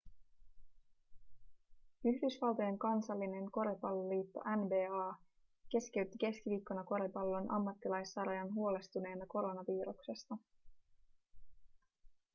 [2.05, 5.05] yhdysvaltojen kansallinen koripalloliitto nba
[5.69, 10.37] keskeytti keskiviikkona koripallon ammattilaissarjan huolestuneena koronaviruksesta